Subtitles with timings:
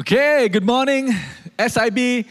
[0.00, 1.12] Okay, good morning,
[1.58, 2.26] SIB,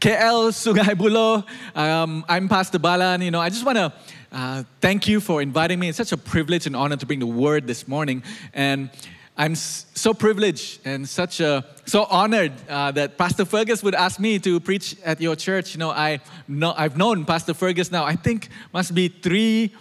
[0.00, 1.46] KL, Sungai Buloh.
[1.74, 3.22] Um, I'm Pastor Balan.
[3.22, 3.92] You know, I just want to
[4.32, 5.88] uh, thank you for inviting me.
[5.88, 8.22] It's such a privilege and honor to bring the word this morning.
[8.52, 8.90] And
[9.36, 14.38] I'm so privileged and such a so honored uh, that Pastor Fergus would ask me
[14.40, 15.74] to preach at your church.
[15.74, 18.04] You know, I know I've known Pastor Fergus now.
[18.04, 19.72] I think must be three,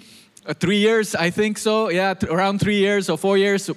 [0.59, 1.15] three years.
[1.15, 1.89] I think so.
[1.89, 3.69] Yeah, th- around three years or four years.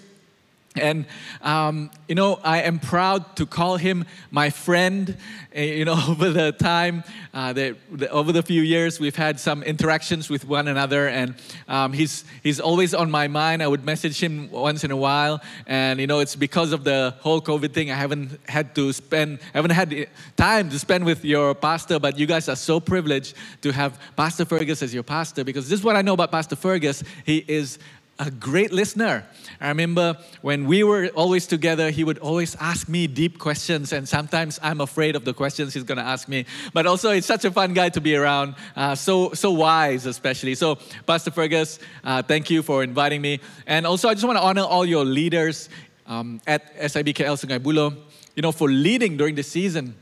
[0.78, 1.06] And,
[1.42, 5.16] um, you know, I am proud to call him my friend.
[5.56, 7.02] Uh, you know, over the time,
[7.32, 7.76] uh, the,
[8.10, 11.34] over the few years, we've had some interactions with one another, and
[11.68, 13.62] um, he's, he's always on my mind.
[13.62, 17.14] I would message him once in a while, and, you know, it's because of the
[17.20, 17.90] whole COVID thing.
[17.90, 22.18] I haven't had to spend, I haven't had time to spend with your pastor, but
[22.18, 25.84] you guys are so privileged to have Pastor Fergus as your pastor because this is
[25.84, 27.02] what I know about Pastor Fergus.
[27.24, 27.78] He is
[28.18, 29.24] a great listener.
[29.60, 34.08] I remember when we were always together, he would always ask me deep questions, and
[34.08, 36.46] sometimes I'm afraid of the questions he's going to ask me.
[36.72, 40.54] But also, it's such a fun guy to be around, uh, so so wise, especially.
[40.54, 44.42] So, Pastor Fergus, uh, thank you for inviting me, and also I just want to
[44.42, 45.68] honor all your leaders
[46.06, 47.96] um, at SIBKL Sungai Buloh,
[48.34, 49.94] you know, for leading during the season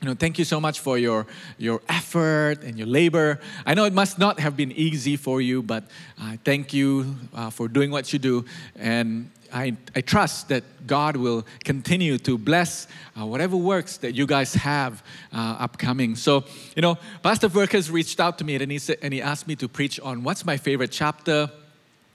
[0.00, 1.26] you know, thank you so much for your,
[1.58, 3.38] your effort and your labor.
[3.66, 5.84] I know it must not have been easy for you, but
[6.18, 8.46] uh, thank you uh, for doing what you do.
[8.76, 12.86] And I, I trust that God will continue to bless
[13.20, 15.02] uh, whatever works that you guys have
[15.34, 16.16] uh, upcoming.
[16.16, 19.46] So, you know, Pastor Fergus reached out to me and he, said, and he asked
[19.46, 21.50] me to preach on what's my favorite chapter,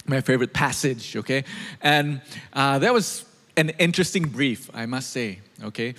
[0.08, 1.44] my favorite passage, okay?
[1.82, 2.22] And
[2.54, 3.26] uh, that was
[3.58, 5.94] an interesting brief, I must say, okay?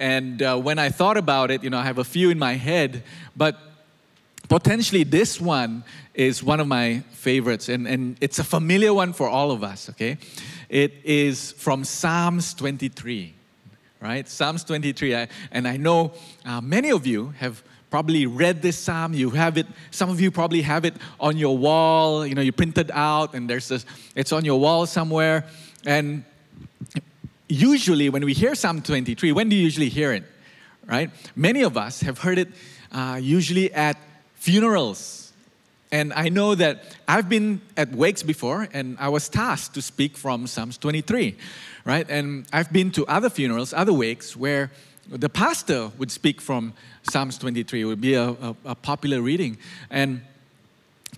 [0.00, 2.54] And uh, when I thought about it, you know, I have a few in my
[2.54, 3.02] head,
[3.36, 3.58] but
[4.48, 5.84] potentially this one
[6.14, 9.90] is one of my favorites, and, and it's a familiar one for all of us,
[9.90, 10.16] okay?
[10.70, 13.34] It is from Psalms 23,
[14.00, 14.26] right?
[14.26, 15.16] Psalms 23.
[15.16, 16.12] I, and I know
[16.46, 20.30] uh, many of you have probably read this psalm you have it some of you
[20.30, 23.84] probably have it on your wall you know you printed out and there's this
[24.14, 25.44] it's on your wall somewhere
[25.84, 26.24] and
[27.50, 30.24] usually when we hear Psalm 23, when do you usually hear it?
[30.86, 31.10] Right?
[31.36, 32.48] Many of us have heard it
[32.92, 33.96] uh, usually at
[34.34, 35.32] funerals.
[35.92, 40.16] And I know that I've been at wakes before and I was tasked to speak
[40.16, 41.36] from Psalms 23,
[41.84, 42.08] right?
[42.08, 44.70] And I've been to other funerals, other wakes, where
[45.08, 46.72] the pastor would speak from
[47.02, 47.80] Psalms 23.
[47.80, 49.58] It would be a, a, a popular reading.
[49.90, 50.22] And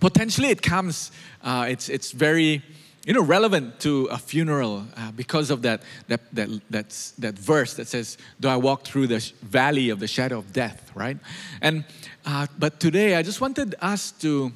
[0.01, 1.11] potentially it comes,
[1.43, 2.63] uh, it's, it's very
[3.05, 7.73] you know, relevant to a funeral uh, because of that, that, that, that's, that verse
[7.73, 11.17] that says, Do I walk through the valley of the shadow of death, right?
[11.61, 11.83] And,
[12.25, 14.53] uh, but today I just wanted us to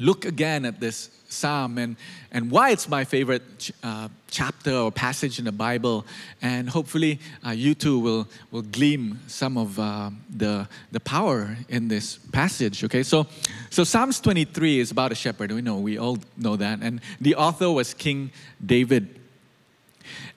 [0.00, 1.96] look again at this psalm and,
[2.32, 6.04] and why it's my favorite uh, chapter or passage in the Bible.
[6.42, 11.88] And hopefully, uh, you too will, will glean some of uh, the, the power in
[11.88, 12.82] this passage.
[12.84, 13.26] Okay, so,
[13.68, 15.52] so Psalms 23 is about a shepherd.
[15.52, 16.80] We know, we all know that.
[16.82, 18.32] And the author was King
[18.64, 19.20] David.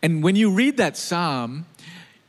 [0.02, 1.66] And when you read that psalm,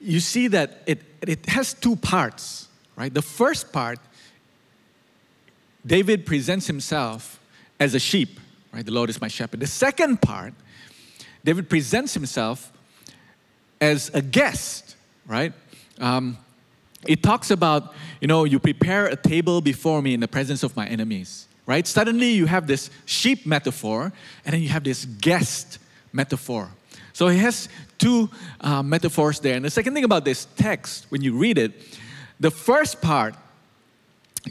[0.00, 3.12] you see that it, it has two parts, right?
[3.12, 3.99] The first part,
[5.87, 7.41] David presents himself
[7.78, 8.41] as a sheep,
[8.72, 8.84] right?
[8.84, 9.61] The Lord is my shepherd.
[9.61, 10.55] The second part,
[11.45, 12.72] David presents himself
[13.81, 14.97] as a guest,
[15.27, 15.53] right?
[15.99, 16.39] Um,
[17.06, 20.75] it talks about, you know, you prepare a table before me in the presence of
[20.75, 21.87] my enemies, right?
[21.87, 24.12] Suddenly you have this sheep metaphor,
[24.44, 25.78] and then you have this guest
[26.12, 26.71] metaphor.
[27.12, 27.69] So he has
[27.99, 28.31] two
[28.61, 29.55] uh, metaphors there.
[29.55, 31.73] And the second thing about this text, when you read it,
[32.41, 33.34] the first part,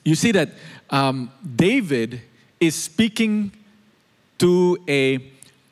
[0.04, 0.50] you see that
[0.90, 2.22] um, David
[2.60, 3.52] is speaking
[4.40, 5.20] to a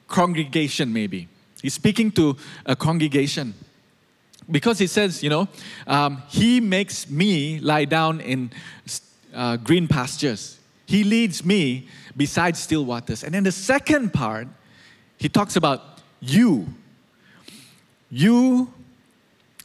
[0.07, 1.27] congregation, maybe.
[1.61, 3.53] He's speaking to a congregation
[4.49, 5.47] because he says, you know,
[5.87, 8.51] um, he makes me lie down in
[9.33, 10.59] uh, green pastures.
[10.85, 13.23] He leads me beside still waters.
[13.23, 14.47] And then the second part,
[15.17, 16.67] he talks about you.
[18.09, 18.73] You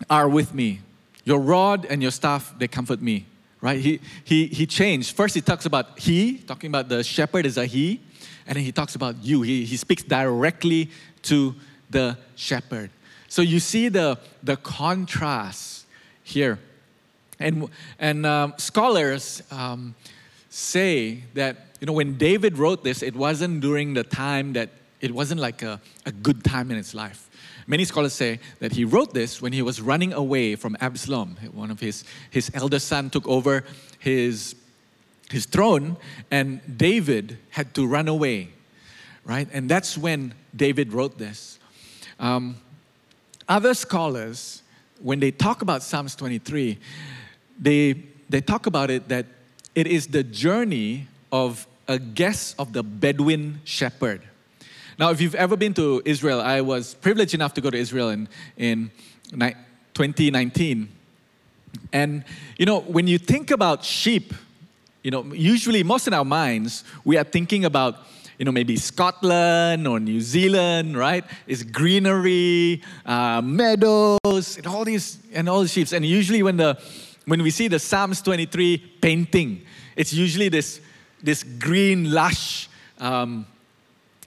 [0.09, 0.81] are with me.
[1.25, 3.27] Your rod and your staff, they comfort me.
[3.67, 3.81] Right?
[3.81, 5.17] He, he, he changed.
[5.17, 8.01] First, he talks about he, talking about the shepherd is a he.
[8.47, 9.43] And then he talks about you.
[9.43, 10.89] He, he speaks directly
[11.23, 11.53] to
[11.91, 12.91] the shepherd.
[13.27, 15.87] So you see the, the contrast
[16.23, 16.61] here.
[17.41, 17.69] And,
[17.99, 19.97] and um, scholars um,
[20.49, 24.71] say that, you know, when David wrote this, it wasn't during the time that,
[25.01, 27.26] it wasn't like a, a good time in his life.
[27.67, 31.37] Many scholars say that he wrote this when he was running away from Absalom.
[31.53, 33.65] One of his, his eldest son took over
[33.99, 34.55] his,
[35.31, 35.97] his throne,
[36.31, 38.51] and David had to run away
[39.27, 39.49] right?
[39.53, 41.59] And that's when David wrote this.
[42.19, 42.57] Um,
[43.49, 44.63] other scholars,
[45.01, 46.79] when they talk about Psalms 23,
[47.59, 49.27] they, they talk about it that
[49.75, 54.23] it is the journey of a guest of the Bedouin shepherd.
[54.99, 58.09] Now, if you've ever been to Israel, I was privileged enough to go to Israel
[58.09, 58.91] in, in
[59.31, 60.89] 2019.
[61.93, 62.25] And,
[62.57, 64.33] you know, when you think about sheep,
[65.03, 67.97] you know, usually most in our minds, we are thinking about,
[68.39, 71.25] you know, maybe Scotland or New Zealand, right?
[71.47, 75.93] It's greenery, uh, meadows, and all these, and all the sheep.
[75.93, 76.81] And usually when the,
[77.27, 79.61] when we see the Psalms 23 painting,
[79.95, 80.81] it's usually this,
[81.23, 83.47] this green, lush, um,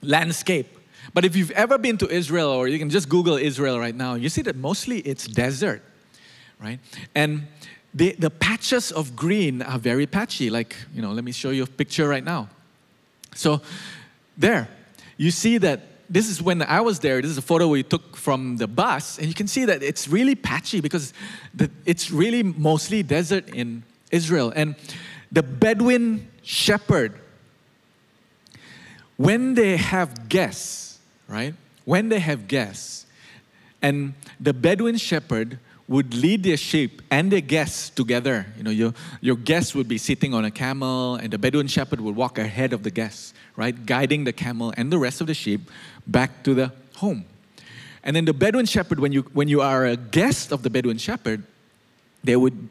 [0.02, 0.78] landscape.
[1.14, 4.14] But if you've ever been to Israel, or you can just Google Israel right now,
[4.14, 5.82] you see that mostly it's desert,
[6.60, 6.78] right?
[7.14, 7.46] And
[7.92, 10.50] the, the patches of green are very patchy.
[10.50, 12.48] Like, you know, let me show you a picture right now.
[13.34, 13.60] So,
[14.36, 14.68] there,
[15.16, 17.22] you see that this is when I was there.
[17.22, 20.08] This is a photo we took from the bus, and you can see that it's
[20.08, 21.12] really patchy because
[21.54, 24.52] the, it's really mostly desert in Israel.
[24.54, 24.74] And
[25.30, 27.14] the Bedouin shepherd
[29.20, 31.52] when they have guests, right?
[31.84, 33.04] When they have guests,
[33.82, 35.58] and the Bedouin shepherd
[35.88, 38.46] would lead their sheep and their guests together.
[38.56, 42.00] You know, your, your guests would be sitting on a camel, and the Bedouin shepherd
[42.00, 43.74] would walk ahead of the guests, right?
[43.84, 45.70] Guiding the camel and the rest of the sheep
[46.06, 47.26] back to the home.
[48.02, 50.96] And then the Bedouin shepherd, when you, when you are a guest of the Bedouin
[50.96, 51.42] shepherd,
[52.24, 52.70] they would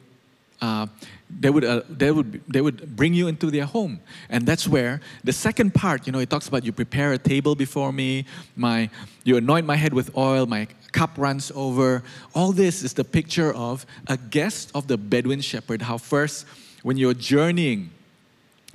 [0.61, 0.87] uh,
[1.29, 3.99] they would, uh, they, would, they would bring you into their home.
[4.29, 7.55] And that's where the second part, you know, it talks about you prepare a table
[7.55, 8.25] before me,
[8.55, 8.89] my,
[9.23, 12.03] you anoint my head with oil, my cup runs over.
[12.33, 15.83] All this is the picture of a guest of the Bedouin shepherd.
[15.83, 16.45] How first,
[16.83, 17.91] when you're journeying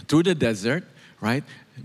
[0.07, 0.85] through the desert,
[1.21, 1.43] right,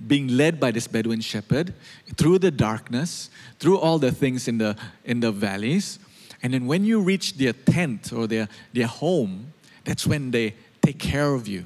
[0.08, 1.74] being led by this Bedouin shepherd,
[2.16, 6.00] through the darkness, through all the things in the, in the valleys,
[6.42, 9.52] and then when you reach their tent or their, their home,
[9.86, 11.66] that's when they take care of you,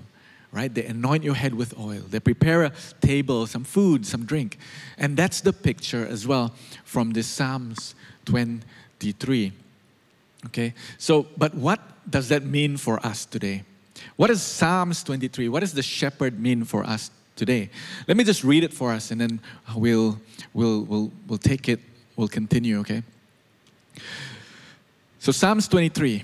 [0.52, 0.74] right?
[0.74, 2.04] They anoint your head with oil.
[2.10, 2.72] They prepare a
[3.02, 4.58] table, some food, some drink.
[4.98, 7.96] And that's the picture as well from the Psalms
[8.26, 9.52] 23.
[10.48, 10.74] Okay?
[10.98, 11.80] So, but what
[12.10, 13.64] does that mean for us today?
[14.16, 17.70] What does Psalms 23, what does the shepherd mean for us today?
[18.08, 19.40] Let me just read it for us and then
[19.76, 20.20] we'll,
[20.54, 21.80] we'll, we'll, we'll take it,
[22.16, 23.04] we'll continue, okay?
[25.20, 26.24] So, Psalms 23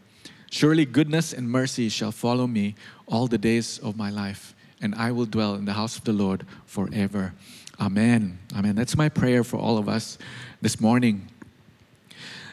[0.51, 2.75] Surely goodness and mercy shall follow me
[3.07, 6.11] all the days of my life, and I will dwell in the house of the
[6.11, 7.33] Lord forever.
[7.79, 8.37] Amen.
[8.53, 8.75] Amen.
[8.75, 10.17] That's my prayer for all of us
[10.61, 11.29] this morning.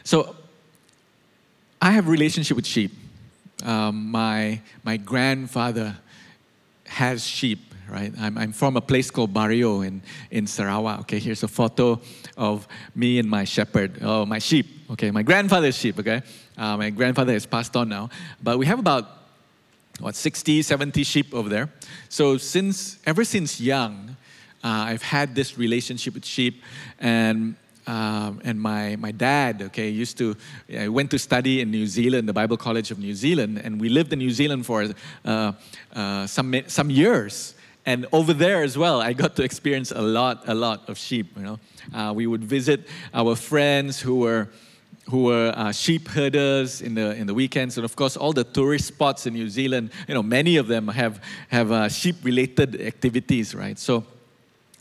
[0.05, 0.33] So,
[1.81, 2.93] I have a relationship with sheep.
[3.63, 5.97] Um, my, my grandfather
[6.85, 8.13] has sheep, right?
[8.19, 10.01] I'm, I'm from a place called Bario in,
[10.31, 11.01] in Sarawak.
[11.01, 11.99] Okay, here's a photo
[12.37, 14.67] of me and my shepherd, oh, my sheep.
[14.91, 16.21] Okay, my grandfather's sheep, okay?
[16.57, 18.09] Uh, my grandfather has passed on now.
[18.41, 19.19] But we have about
[19.99, 21.69] what 60 70 sheep over there
[22.07, 24.15] so since ever since young
[24.63, 26.63] uh, i've had this relationship with sheep
[26.99, 27.55] and
[27.87, 30.35] um, and my, my dad okay used to
[30.77, 33.89] I went to study in new zealand the bible college of new zealand and we
[33.89, 34.85] lived in new zealand for
[35.25, 35.53] uh,
[35.93, 37.55] uh, some, some years
[37.89, 41.27] and over there as well i got to experience a lot a lot of sheep
[41.37, 41.59] you know
[41.93, 42.79] uh, we would visit
[43.13, 44.47] our friends who were
[45.09, 47.77] who were uh, sheep herders in the, in the weekends.
[47.77, 50.87] And of course, all the tourist spots in New Zealand, you know, many of them
[50.87, 53.77] have, have uh, sheep related activities, right?
[53.79, 54.05] So,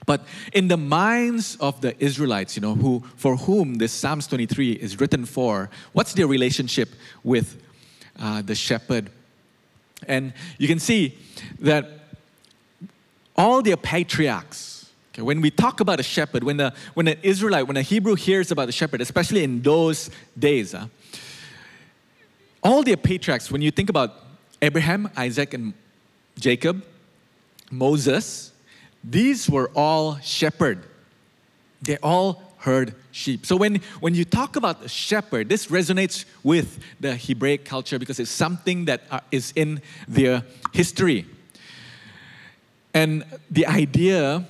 [0.07, 4.73] but in the minds of the Israelites, you know, who, for whom this Psalms 23
[4.73, 6.91] is written for, what's their relationship
[7.25, 7.63] with
[8.19, 9.11] uh, the shepherd?
[10.07, 11.17] And you can see
[11.61, 11.98] that
[13.39, 14.79] all their patriarchs,
[15.19, 18.15] Okay, when we talk about a shepherd, when, the, when an Israelite, when a Hebrew
[18.15, 20.87] hears about a shepherd, especially in those days, uh,
[22.63, 24.15] all their patriarchs, when you think about
[24.63, 25.75] Abraham, Isaac, and
[26.39, 26.85] Jacob,
[27.69, 28.53] Moses,
[29.03, 30.85] these were all shepherd.
[31.83, 33.45] They all herd sheep.
[33.45, 38.21] So when, when you talk about a shepherd, this resonates with the Hebraic culture because
[38.21, 39.21] it's something that uh,
[39.57, 41.27] in their history.
[42.99, 44.45] And the idea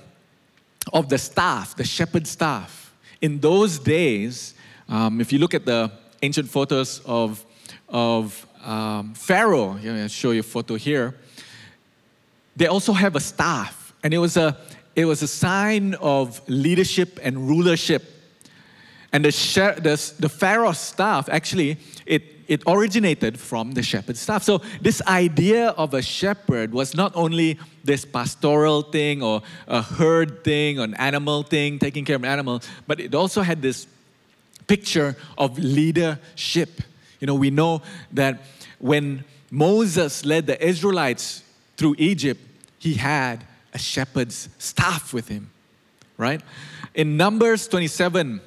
[0.90, 4.54] of the staff, the shepherd staff, in those days,
[4.88, 7.44] um, if you look at the ancient photos of,
[7.90, 11.14] of um, Pharaoh, you know, I'll show you a photo here,
[12.56, 13.92] they also have a staff.
[14.02, 14.56] And it was a,
[14.96, 18.02] it was a sign of leadership and rulership.
[19.12, 19.30] And the,
[19.82, 21.76] the, the Pharaoh's staff, actually,
[22.06, 24.42] it, it originated from the shepherd's staff.
[24.42, 30.42] So, this idea of a shepherd was not only this pastoral thing or a herd
[30.42, 33.86] thing or an animal thing, taking care of an animal, but it also had this
[34.66, 36.80] picture of leadership.
[37.20, 38.40] You know, we know that
[38.78, 41.42] when Moses led the Israelites
[41.76, 42.40] through Egypt,
[42.78, 45.50] he had a shepherd's staff with him,
[46.16, 46.40] right?
[46.94, 48.40] In Numbers 27,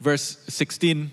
[0.00, 1.10] verse 16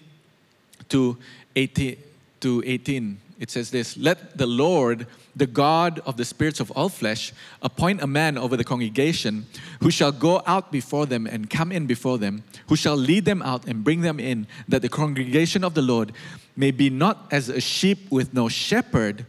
[0.89, 1.17] to
[1.55, 1.97] 18,
[2.43, 6.89] to 18, it says this Let the Lord, the God of the spirits of all
[6.89, 7.31] flesh,
[7.61, 9.45] appoint a man over the congregation
[9.79, 13.41] who shall go out before them and come in before them, who shall lead them
[13.41, 16.11] out and bring them in, that the congregation of the Lord
[16.55, 19.25] may be not as a sheep with no shepherd.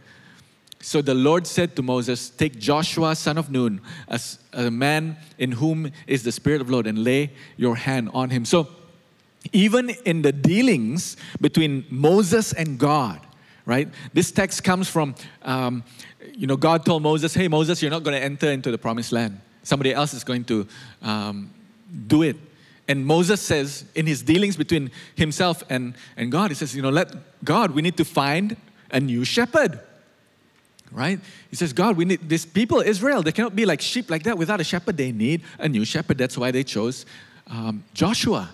[0.81, 3.79] So the Lord said to Moses, Take Joshua, son of Nun,
[4.09, 8.11] as a man in whom is the Spirit of the Lord, and lay your hand
[8.13, 8.43] on him.
[8.45, 8.67] So
[9.51, 13.19] even in the dealings between Moses and God,
[13.65, 13.87] right?
[14.13, 15.83] This text comes from, um,
[16.33, 19.11] you know, God told Moses, hey, Moses, you're not going to enter into the promised
[19.11, 19.39] land.
[19.63, 20.67] Somebody else is going to
[21.01, 21.51] um,
[22.07, 22.37] do it.
[22.87, 26.91] And Moses says, in his dealings between himself and, and God, he says, you know,
[26.91, 28.55] let God, we need to find
[28.91, 29.79] a new shepherd.
[30.91, 31.19] Right?
[31.49, 34.37] He says, God, we need these people, Israel, they cannot be like sheep like that
[34.37, 34.97] without a shepherd.
[34.97, 36.17] They need a new shepherd.
[36.17, 37.05] That's why they chose
[37.47, 38.51] um, Joshua.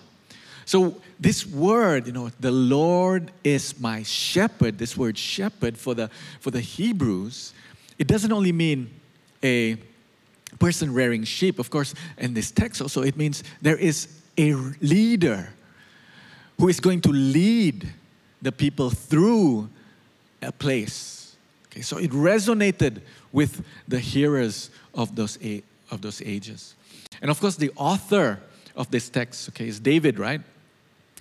[0.64, 6.08] So, this word, you know, the Lord is my shepherd, this word shepherd for the,
[6.40, 7.52] for the Hebrews,
[7.98, 8.90] it doesn't only mean
[9.42, 9.76] a
[10.58, 11.58] person rearing sheep.
[11.58, 15.52] Of course, in this text also, it means there is a leader
[16.58, 17.88] who is going to lead
[18.40, 19.68] the people through
[20.40, 21.36] a place.
[21.66, 23.00] Okay, so it resonated
[23.32, 25.38] with the hearers of those,
[25.90, 26.74] of those ages.
[27.20, 28.40] And of course, the author
[28.76, 30.40] of this text, okay, is David, right?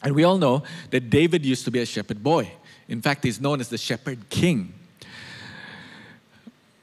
[0.04, 2.52] And we all know that David used to be a shepherd boy.
[2.88, 4.74] In fact, he's known as the shepherd king.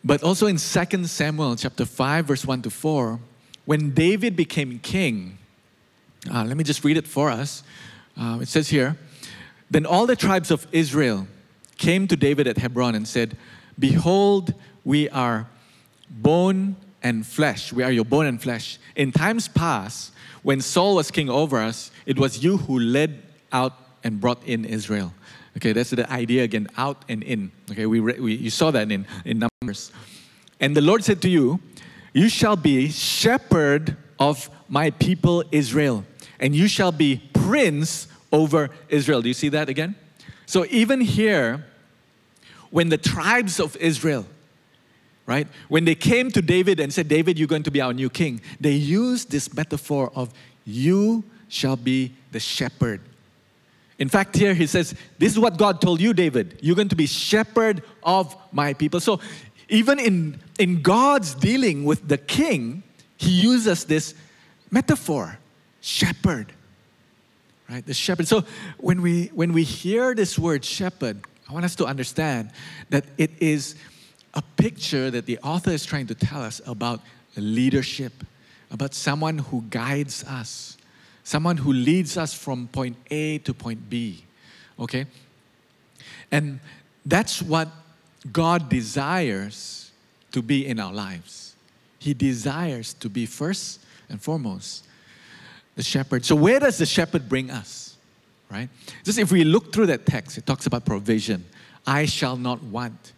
[0.05, 3.19] But also in 2 Samuel chapter 5, verse 1 to 4,
[3.65, 5.39] when David became king,
[6.33, 7.63] uh, let me just read it for us.
[8.17, 8.97] Uh, it says here
[9.71, 11.27] Then all the tribes of Israel
[11.77, 13.37] came to David at Hebron and said,
[13.79, 15.47] Behold, we are
[16.11, 17.73] bone and flesh.
[17.73, 18.79] We are your bone and flesh.
[18.97, 20.13] In times past,
[20.49, 24.65] when Saul was king over us, it was you who led out and brought in
[24.65, 25.13] Israel.
[25.59, 27.53] Okay, that's the idea again out and in.
[27.71, 29.93] Okay, we, we you saw that in, in Numbers.
[30.59, 31.61] And the Lord said to you,
[32.15, 36.07] You shall be shepherd of my people Israel,
[36.41, 39.21] and you shall be prince over Israel.
[39.21, 39.97] Do you see that again?
[40.47, 41.67] So even here,
[42.71, 44.25] when the tribes of Israel,
[45.29, 45.47] right?
[45.69, 48.41] When they came to David and said, David, you're going to be our new king,
[48.59, 50.33] they used this metaphor of
[50.65, 53.03] you shall be the shepherd.
[53.99, 56.59] In fact, here he says, This is what God told you, David.
[56.63, 59.01] You're going to be shepherd of my people.
[59.01, 59.21] So,
[59.69, 62.83] even in, in God's dealing with the king,
[63.19, 64.15] he uses this
[64.71, 65.39] metaphor
[65.83, 66.55] shepherd.
[67.69, 67.85] Right?
[67.85, 68.29] The shepherd.
[68.29, 68.45] So,
[68.79, 71.19] when we, when we hear this word shepherd,
[71.51, 72.51] I want us to understand
[72.89, 73.75] that it is
[74.35, 77.01] a picture that the author is trying to tell us about
[77.37, 78.13] leadership,
[78.71, 80.77] about someone who guides us,
[81.25, 84.25] someone who leads us from point A to point B.
[84.79, 85.07] Okay?
[86.31, 86.61] And
[87.05, 87.69] that's what
[88.33, 89.91] God desires
[90.33, 91.57] to be in our lives.
[91.99, 94.87] He desires to be first and foremost
[95.75, 96.25] the shepherd.
[96.25, 97.97] So, where does the shepherd bring us?
[98.51, 98.69] Right?
[99.05, 101.45] Just if we look through that text, it talks about provision.
[101.87, 103.13] I shall not want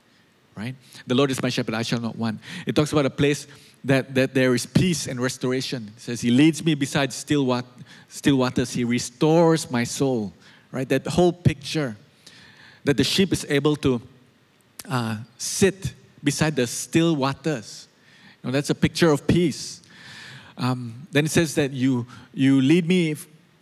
[0.61, 0.75] right?
[1.07, 2.41] The Lord is my shepherd, I shall not want.
[2.67, 3.47] It talks about a place
[3.85, 5.91] that, that there is peace and restoration.
[5.97, 7.65] It says, He leads me beside still, wat-
[8.09, 10.35] still waters, He restores my soul,
[10.71, 10.89] right?
[10.89, 11.97] That whole picture
[12.85, 14.03] that the sheep is able to
[14.89, 17.89] uh, sit beside the still waters.
[18.43, 19.83] You know, that's a picture of peace.
[20.59, 23.17] Um, then it says that you, you lead me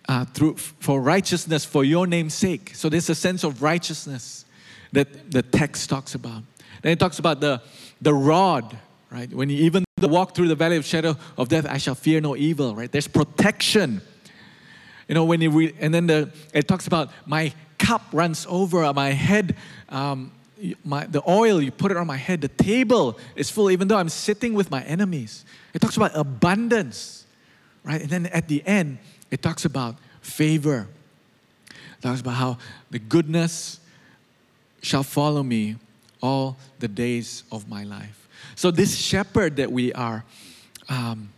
[0.09, 2.73] uh, through, for righteousness for your name's sake.
[2.75, 4.45] So there's a sense of righteousness
[4.93, 6.43] that the text talks about.
[6.83, 7.61] Then it talks about the,
[8.01, 8.77] the rod,
[9.11, 9.33] right?
[9.33, 12.37] When you even walk through the valley of shadow of death, I shall fear no
[12.37, 12.91] evil, right?
[12.91, 14.01] There's protection.
[15.09, 18.93] You know, when you read, and then the, it talks about my cup runs over,
[18.93, 19.57] my head,
[19.89, 20.33] um,
[20.85, 23.97] my, the oil, you put it on my head, the table is full, even though
[23.97, 25.45] I'm sitting with my enemies.
[25.73, 27.27] It talks about abundance,
[27.85, 28.01] right?
[28.01, 28.99] And then at the end,
[29.31, 30.89] it talks about favor.
[31.71, 32.59] It talks about how
[32.91, 33.81] the goodness
[34.83, 35.77] shall follow me
[36.23, 38.29] all the days of my life.
[38.55, 40.25] So, this shepherd that we are,
[40.89, 41.31] um,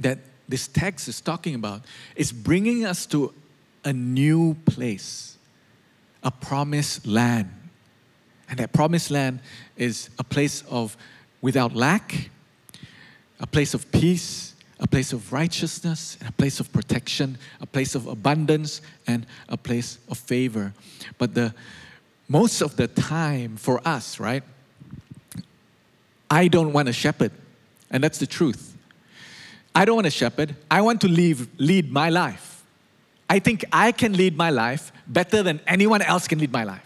[0.00, 0.18] that
[0.48, 1.82] this text is talking about,
[2.16, 3.32] is bringing us to
[3.84, 5.36] a new place,
[6.22, 7.50] a promised land.
[8.48, 9.40] And that promised land
[9.76, 10.96] is a place of
[11.40, 12.30] without lack,
[13.40, 18.06] a place of peace, a place of righteousness, a place of protection, a place of
[18.06, 20.72] abundance, and a place of favor.
[21.18, 21.54] But the
[22.28, 24.42] most of the time for us, right?
[26.30, 27.32] I don't want a shepherd,
[27.90, 28.76] and that's the truth.
[29.74, 30.56] I don't want a shepherd.
[30.70, 32.62] I want to leave, lead my life.
[33.28, 36.84] I think I can lead my life better than anyone else can lead my life,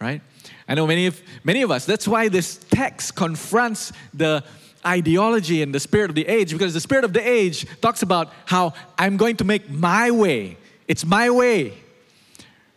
[0.00, 0.20] right?
[0.68, 4.42] I know many of, many of us, that's why this text confronts the
[4.84, 8.32] ideology and the spirit of the age, because the spirit of the age talks about
[8.46, 10.56] how I'm going to make my way.
[10.86, 11.74] It's my way,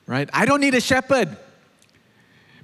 [0.08, 0.30] right?
[0.34, 1.38] I don't need a shepherd.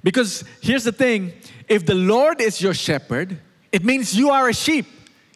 [0.06, 1.32] Because here's the thing
[1.68, 3.40] if the Lord is your shepherd,
[3.72, 4.86] it means you are a sheep.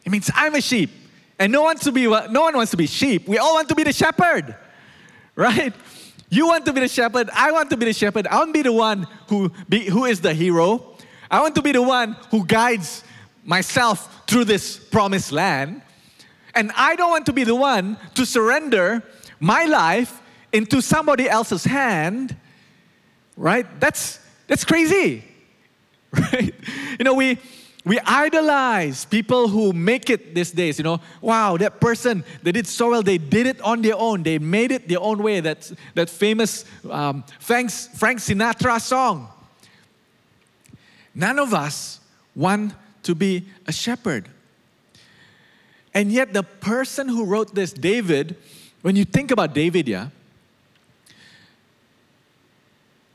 [0.05, 0.91] It means I'm a sheep.
[1.41, 3.27] And no, wants to be, no one wants to be sheep.
[3.27, 4.55] We all want to be the shepherd,
[5.35, 5.75] right?
[6.29, 7.31] You want to be the shepherd.
[7.35, 8.29] I want to be the shepherd.
[8.29, 10.97] I want to be the one who, be, who is the hero.
[11.29, 13.03] I want to be the one who guides
[13.45, 15.83] myself through this promised land.
[16.55, 19.03] And I don't want to be the one to surrender
[19.41, 20.23] my life
[20.53, 22.37] into somebody else's hand,
[23.37, 23.67] right?
[23.81, 24.21] That's,
[24.51, 25.23] that's crazy,
[26.13, 26.53] right?
[26.99, 27.39] You know, we,
[27.85, 30.77] we idolize people who make it these days.
[30.77, 33.01] You know, wow, that person, they did so well.
[33.01, 34.25] They did it on their own.
[34.25, 35.39] They made it their own way.
[35.39, 39.29] That, that famous um, Frank, Frank Sinatra song.
[41.15, 42.01] None of us
[42.35, 44.29] want to be a shepherd.
[45.95, 48.37] And yet, the person who wrote this, David,
[48.83, 50.09] when you think about David, yeah,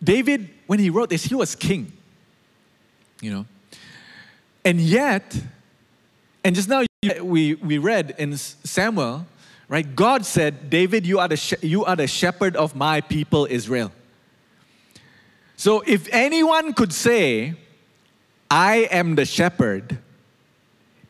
[0.02, 1.92] David, when he wrote this, he was king.
[3.22, 3.46] You know,
[4.64, 5.40] and yet,
[6.44, 6.84] and just now
[7.22, 9.26] we, we read in Samuel,
[9.68, 9.96] right?
[9.96, 13.92] God said, David, you are, the you are the shepherd of my people Israel.
[15.56, 17.56] So if anyone could say,
[18.50, 19.98] I am the shepherd,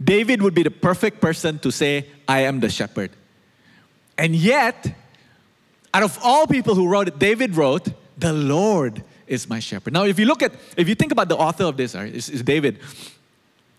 [0.04, 3.12] David would be the perfect person to say, I am the shepherd.
[4.18, 4.94] And yet,
[5.94, 9.94] out of all people who wrote it, David wrote, The Lord is my shepherd.
[9.94, 12.30] Now, if you look at, if you think about the author of this, right, it's,
[12.30, 12.80] it's David.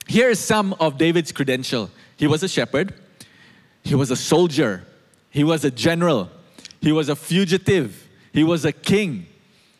[0.06, 1.90] Here is some of David's credential.
[2.16, 2.94] He was a shepherd,
[3.82, 4.84] he was a soldier,
[5.30, 6.30] he was a general,
[6.80, 9.26] he was a fugitive, he was a king.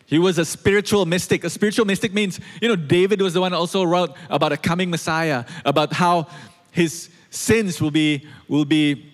[0.07, 1.43] He was a spiritual mystic.
[1.43, 4.89] A spiritual mystic means, you know, David was the one also wrote about a coming
[4.89, 6.29] Messiah, about how
[6.71, 9.13] his sins will be, will be,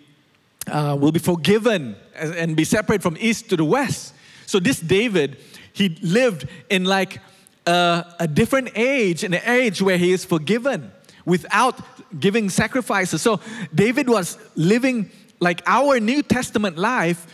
[0.70, 4.14] uh, will be forgiven and be separated from east to the west.
[4.44, 5.38] So this David,
[5.72, 7.20] he lived in like
[7.66, 10.92] a, a different age, an age where he is forgiven
[11.24, 11.80] without
[12.18, 13.22] giving sacrifices.
[13.22, 13.40] So
[13.74, 17.26] David was living like our New Testament life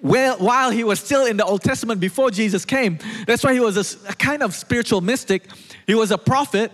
[0.00, 2.98] while he was still in the Old Testament before Jesus came.
[3.26, 5.44] That's why he was a, a kind of spiritual mystic.
[5.86, 6.72] He was a prophet,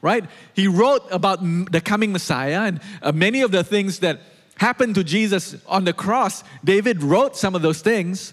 [0.00, 0.24] right?
[0.54, 4.20] He wrote about the coming Messiah and uh, many of the things that
[4.56, 6.42] happened to Jesus on the cross.
[6.64, 8.32] David wrote some of those things.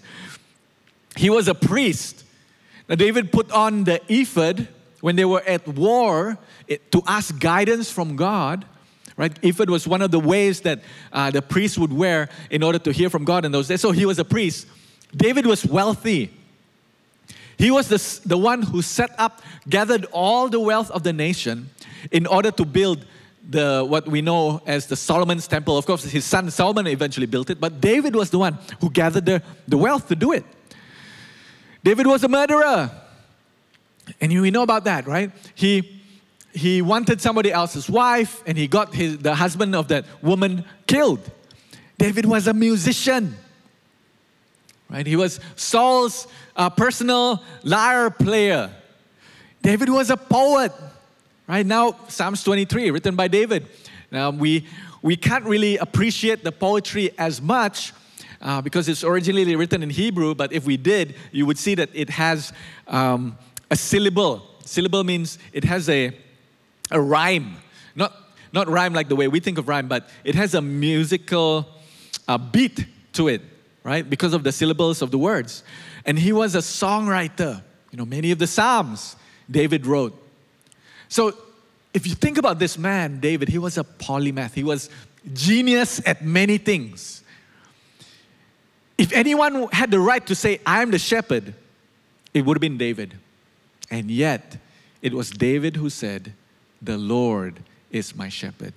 [1.16, 2.24] He was a priest.
[2.88, 4.66] Now, David put on the ephod
[5.00, 6.38] when they were at war
[6.90, 8.64] to ask guidance from God,
[9.16, 9.36] right?
[9.42, 10.80] Ephod was one of the ways that
[11.12, 13.80] uh, the priest would wear in order to hear from God in those days.
[13.80, 14.66] So he was a priest.
[15.14, 16.32] David was wealthy.
[17.58, 21.70] He was the, the one who set up, gathered all the wealth of the nation
[22.10, 23.04] in order to build
[23.50, 25.76] the what we know as the Solomon's temple.
[25.78, 29.26] Of course, his son Solomon eventually built it, but David was the one who gathered
[29.26, 30.44] the, the wealth to do it.
[31.82, 32.90] David was a murderer.
[34.20, 35.30] And we know about that, right?
[35.54, 35.98] He
[36.52, 41.20] he wanted somebody else's wife and he got his, the husband of that woman killed.
[41.98, 43.36] David was a musician.
[44.88, 45.06] Right?
[45.06, 48.70] He was Saul's uh, personal lyre player.
[49.62, 50.72] David was a poet.
[51.46, 53.66] Right now, Psalms 23, written by David.
[54.10, 54.66] Now, we,
[55.02, 57.92] we can't really appreciate the poetry as much
[58.40, 61.90] uh, because it's originally written in Hebrew, but if we did, you would see that
[61.92, 62.52] it has
[62.86, 63.36] um,
[63.70, 64.42] a syllable.
[64.64, 66.14] Syllable means it has a
[66.90, 67.56] a rhyme.
[67.94, 68.14] Not,
[68.52, 71.68] not rhyme like the way we think of rhyme, but it has a musical
[72.26, 73.42] uh, beat to it,
[73.84, 74.08] right?
[74.08, 75.64] Because of the syllables of the words.
[76.04, 77.62] And he was a songwriter.
[77.90, 79.16] You know, many of the Psalms
[79.50, 80.14] David wrote.
[81.08, 81.34] So
[81.94, 84.52] if you think about this man, David, he was a polymath.
[84.52, 84.90] He was
[85.32, 87.22] genius at many things.
[88.98, 91.54] If anyone had the right to say, I am the shepherd,
[92.34, 93.14] it would have been David.
[93.90, 94.58] And yet,
[95.00, 96.32] it was David who said,
[96.82, 98.74] The Lord is my shepherd.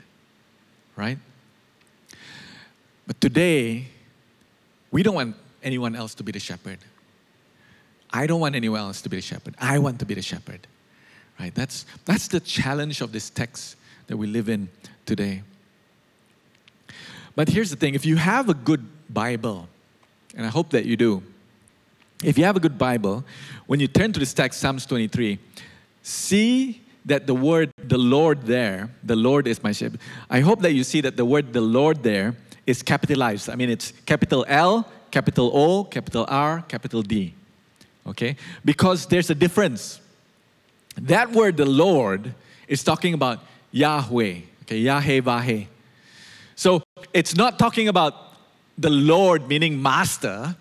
[0.96, 1.18] Right?
[3.08, 3.88] But today,
[4.92, 6.78] we don't want anyone else to be the shepherd.
[8.14, 9.56] I don't want anyone else to be the shepherd.
[9.60, 10.68] I want to be the shepherd.
[11.40, 11.54] Right?
[11.56, 13.76] That's, that's the challenge of this text
[14.08, 14.70] that we live in
[15.06, 15.42] today.
[17.36, 19.68] But here's the thing if you have a good Bible,
[20.36, 21.24] and I hope that you do,
[22.24, 23.24] if you have a good Bible,
[23.66, 25.40] when you turn to this text, Psalms 23,
[26.04, 30.00] see that the word the Lord there, the Lord is my shepherd.
[30.30, 32.36] I hope that you see that the word the Lord there
[32.68, 33.50] is capitalized.
[33.50, 37.34] I mean, it's capital L, capital O, capital R, capital D.
[38.06, 38.36] Okay?
[38.64, 40.00] Because there's a difference.
[40.96, 42.34] That word, the Lord,
[42.68, 43.40] is talking about
[43.72, 44.42] Yahweh.
[44.64, 45.68] Okay, Yahweh Vahe.
[46.56, 48.31] So it's not talking about
[48.78, 50.56] the Lord, meaning master.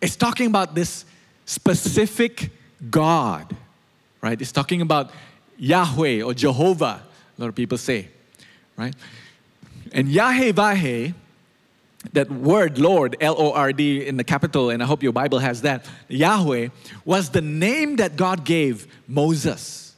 [0.00, 1.04] is talking about this
[1.46, 2.50] specific
[2.90, 3.54] God,
[4.20, 4.40] right?
[4.40, 5.10] It's talking about
[5.58, 7.02] Yahweh or Jehovah,
[7.36, 8.08] a lot of people say,
[8.76, 8.94] right?
[9.92, 11.12] And Yahweh
[12.12, 15.38] that word Lord, L O R D in the capital, and I hope your Bible
[15.38, 16.68] has that, Yahweh,
[17.04, 19.94] was the name that God gave Moses.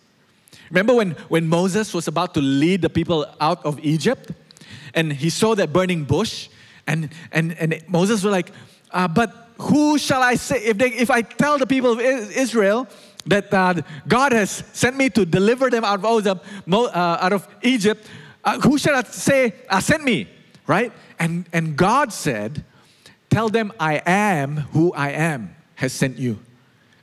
[0.71, 4.31] Remember when, when Moses was about to lead the people out of Egypt
[4.95, 6.49] and he saw that burning bush?
[6.87, 8.53] And, and, and Moses was like,
[8.91, 10.65] uh, But who shall I say?
[10.65, 12.87] If, they, if I tell the people of Israel
[13.27, 13.75] that uh,
[14.07, 16.27] God has sent me to deliver them out of,
[16.73, 18.07] uh, out of Egypt,
[18.45, 20.29] uh, who shall I say uh, sent me?
[20.67, 20.93] Right?
[21.19, 22.65] And, and God said,
[23.31, 26.39] Tell them I am who I am has sent you.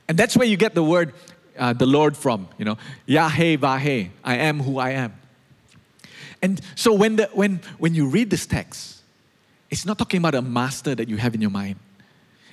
[0.08, 1.14] And that's where you get the word
[1.56, 5.14] uh, the Lord from, you know, Yahweh Vahe, I am who I am.
[6.42, 8.93] And so when, the, when, when you read this text,
[9.74, 11.74] it's not talking about a master that you have in your mind.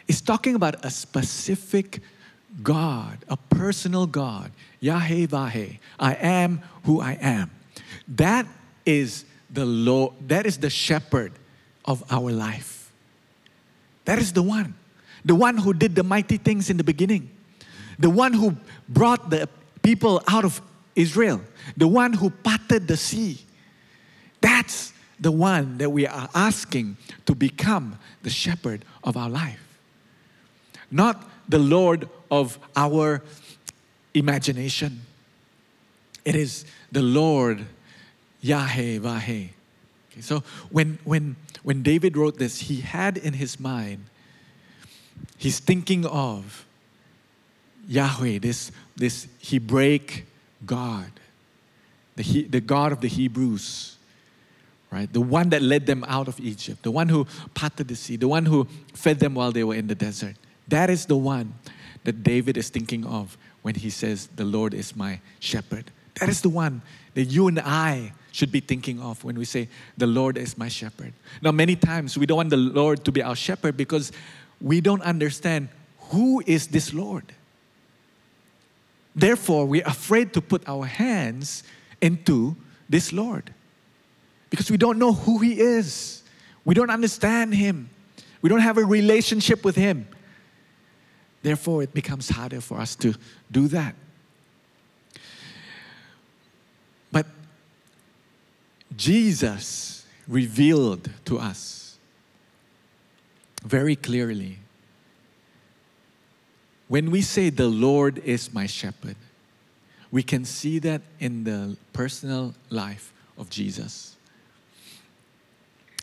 [0.08, 2.00] It's talking about a specific
[2.64, 5.78] God, a personal God, Yahweh Vahe.
[6.00, 7.52] I am who I am.
[8.08, 8.48] That
[8.88, 11.34] is the Lord, that is the shepherd
[11.86, 12.92] of our life.
[14.06, 14.74] That is the one.
[15.24, 17.30] The one who did the mighty things in the beginning.
[18.00, 18.58] The one who
[18.90, 19.48] brought the
[19.84, 20.60] people out of
[20.96, 21.42] Israel.
[21.78, 23.38] The one who parted the sea.
[24.42, 29.78] That's the one that we are asking to become the shepherd of our life.
[30.90, 33.22] Not the Lord of our
[34.16, 35.02] imagination.
[36.26, 37.66] It is the Lord
[38.42, 39.50] Yahweh Vahe.
[40.12, 44.06] Okay, so when, when, when David wrote this, he had in his mind,
[45.38, 46.66] he's thinking of
[47.88, 50.26] Yahweh, this, this Hebraic
[50.66, 51.12] God,
[52.16, 53.98] the, he, the God of the Hebrews,
[54.92, 55.12] right?
[55.12, 58.28] The one that led them out of Egypt, the one who parted the sea, the
[58.28, 60.36] one who fed them while they were in the desert.
[60.68, 61.54] That is the one
[62.04, 65.92] that David is thinking of when he says, The Lord is my shepherd.
[66.20, 66.82] That is the one
[67.14, 70.68] that you and I should be thinking of when we say, The Lord is my
[70.68, 71.14] shepherd.
[71.42, 74.12] Now, many times we don't want the Lord to be our shepherd because
[74.60, 75.70] we don't understand
[76.10, 77.34] who is this Lord.
[79.16, 81.64] Therefore, we're afraid to put our hands
[82.02, 82.56] into
[82.90, 83.54] this Lord
[84.52, 86.22] because we don't know who He is.
[86.64, 87.90] We don't understand Him.
[88.44, 90.08] We don't have a relationship with Him.
[91.42, 93.16] Therefore, it becomes harder for us to
[93.50, 93.96] do that.
[97.12, 97.26] But
[98.96, 101.98] Jesus revealed to us
[103.64, 104.60] very clearly
[106.88, 109.16] when we say, The Lord is my shepherd,
[110.12, 114.11] we can see that in the personal life of Jesus.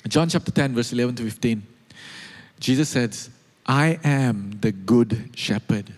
[0.08, 1.62] John chapter 10, verse 11 to 15,
[2.60, 3.30] Jesus says,
[3.66, 5.92] I am the good shepherd.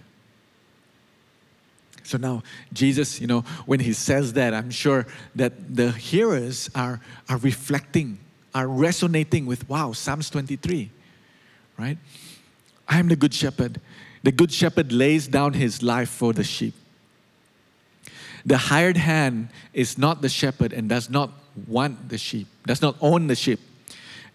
[2.03, 2.42] So now,
[2.73, 8.18] Jesus, you know, when he says that, I'm sure that the hearers are, are reflecting,
[8.53, 10.90] are resonating with, wow, Psalms 23,
[11.79, 11.99] right?
[12.88, 13.81] I am the good shepherd.
[14.25, 16.75] The good shepherd lays down his life for the sheep.
[18.44, 21.31] The hired hand is not the shepherd and does not
[21.68, 23.61] want the sheep, does not own the sheep.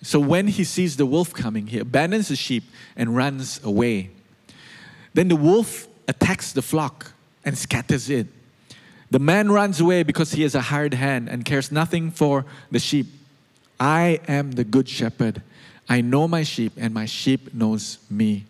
[0.06, 2.66] So when he sees the wolf coming, he abandons the sheep
[2.96, 4.12] and runs away.
[5.16, 7.14] Then the wolf attacks the flock
[7.44, 8.28] and scatters it.
[9.10, 12.78] The man runs away because he is a hired hand and cares nothing for the
[12.78, 13.08] sheep.
[13.80, 15.42] I am the good shepherd.
[15.90, 18.46] I know my sheep, and my sheep knows me.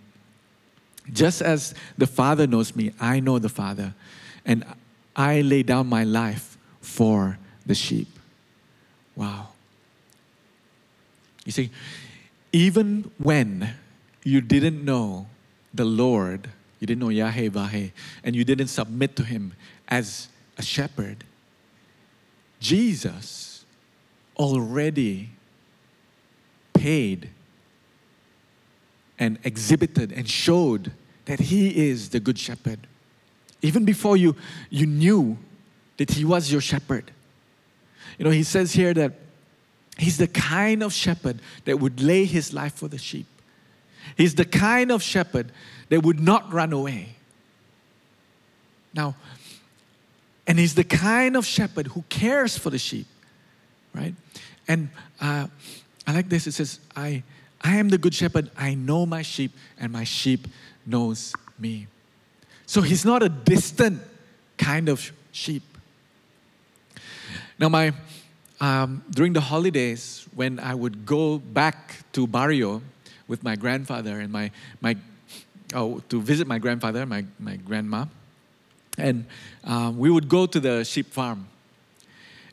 [1.13, 3.93] Just as the Father knows me, I know the Father,
[4.45, 4.65] and
[5.15, 8.09] I lay down my life for the sheep.
[9.15, 9.54] Wow.
[11.45, 11.71] You see,
[12.51, 13.75] even when
[14.23, 15.27] you didn't know
[15.73, 17.89] the Lord, you didn't know Yahweh
[18.23, 19.53] and you didn't submit to Him
[19.87, 20.27] as
[20.57, 21.23] a shepherd,
[22.59, 23.65] Jesus
[24.37, 25.29] already
[26.73, 27.29] paid
[29.19, 30.91] and exhibited and showed
[31.25, 32.79] that He is the Good Shepherd.
[33.61, 34.35] Even before you,
[34.69, 35.37] you knew
[35.97, 37.11] that He was your shepherd.
[38.17, 39.13] You know, He says here that
[39.97, 43.27] He's the kind of shepherd that would lay His life for the sheep.
[44.17, 45.51] He's the kind of shepherd
[45.89, 47.15] that would not run away.
[48.93, 49.15] Now,
[50.47, 53.07] and he's the kind of shepherd who cares for the sheep,
[53.93, 54.13] right?
[54.67, 55.47] And uh,
[56.05, 56.47] I like this.
[56.47, 57.23] It says, I,
[57.61, 58.51] I am the good shepherd.
[58.55, 60.47] I know my sheep, and my sheep
[60.85, 61.87] knows me.
[62.67, 64.01] So he's not a distant
[64.57, 65.63] kind of sheep.
[67.57, 67.93] Now, my
[68.59, 72.81] um, during the holidays, when I would go back to Bario
[73.27, 74.95] with my grandfather and my my
[75.73, 78.05] oh, to visit my grandfather, my my grandma,
[78.97, 79.25] and
[79.63, 81.47] um, we would go to the sheep farm.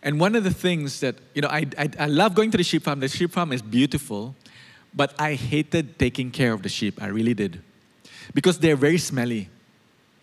[0.03, 2.65] And one of the things that, you know, I, I, I love going to the
[2.65, 2.99] sheep farm.
[2.99, 4.35] The sheep farm is beautiful,
[4.93, 7.01] but I hated taking care of the sheep.
[7.01, 7.63] I really did.
[8.35, 9.49] Because they're very smelly,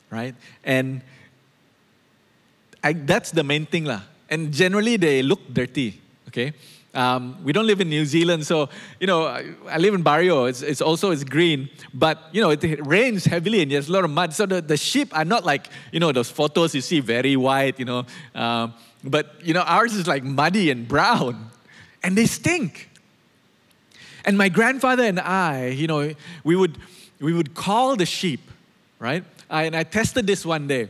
[0.10, 0.36] right?
[0.66, 1.02] And
[2.84, 3.86] I, that's the main thing.
[3.86, 4.02] Lah.
[4.30, 6.54] And generally, they look dirty, okay?
[6.94, 8.68] Um, we don't live in New Zealand, so
[9.00, 10.50] you know I, I live in Bario.
[10.50, 13.92] It's, it's, also it's green, but you know it, it, rains heavily and there's a
[13.92, 14.34] lot of mud.
[14.34, 17.78] So the, the sheep are not like you know those photos you see very white,
[17.78, 18.06] you know.
[18.34, 21.52] Um, but you know ours is like muddy and brown,
[22.02, 22.90] and they stink.
[24.26, 26.14] And my grandfather and I, you know,
[26.44, 26.78] we would
[27.20, 28.42] we would call the sheep,
[28.98, 29.24] right?
[29.48, 30.90] I, and I tested this one day.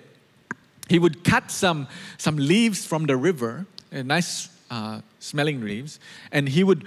[0.89, 5.99] He would cut some some leaves from the river, nice uh, smelling leaves,
[6.31, 6.83] and he would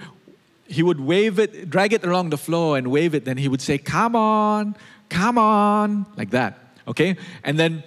[0.67, 3.25] he would wave it, drag it along the floor and wave it.
[3.25, 4.75] Then he would say, "Come on,
[5.09, 6.59] come on," like that.
[6.87, 7.83] Okay, and then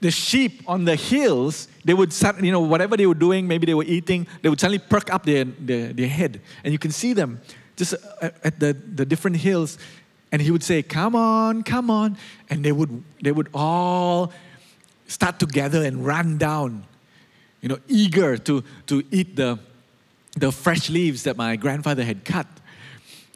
[0.00, 3.74] the sheep on the hills, they would, you know, whatever they were doing, maybe they
[3.74, 6.40] were eating, they would suddenly perk up their, their, their head.
[6.62, 7.40] And you can see them
[7.76, 9.78] just at the, the different hills.
[10.32, 12.18] And he would say, Come on, come on.
[12.50, 14.32] And they would, they would all
[15.06, 16.84] start together and run down
[17.60, 19.58] you know, eager to, to eat the,
[20.36, 22.46] the fresh leaves that my grandfather had cut.